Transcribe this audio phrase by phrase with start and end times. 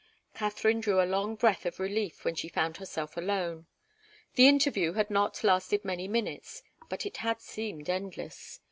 [0.33, 3.67] Katharine drew a long breath of relief when she found herself alone.
[4.33, 8.59] The interview had not lasted many minutes, but it had seemed endless.